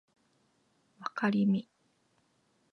[0.99, 1.69] わかりみ